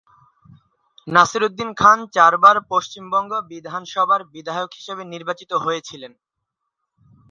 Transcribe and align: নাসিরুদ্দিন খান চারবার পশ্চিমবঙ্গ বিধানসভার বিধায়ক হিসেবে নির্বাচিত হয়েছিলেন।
নাসিরুদ্দিন 1.07 1.69
খান 1.73 1.99
চারবার 2.15 2.55
পশ্চিমবঙ্গ 2.71 3.31
বিধানসভার 3.51 4.21
বিধায়ক 4.33 4.71
হিসেবে 4.73 5.03
নির্বাচিত 5.13 5.51
হয়েছিলেন। 5.63 6.11